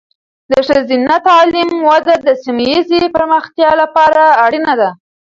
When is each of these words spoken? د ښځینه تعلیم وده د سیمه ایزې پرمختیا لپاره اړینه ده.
د 0.51 0.53
ښځینه 0.67 1.15
تعلیم 1.29 1.69
وده 1.89 2.15
د 2.25 2.27
سیمه 2.43 2.65
ایزې 2.71 3.01
پرمختیا 3.15 3.71
لپاره 3.81 4.23
اړینه 4.45 4.73
ده. 4.81 4.89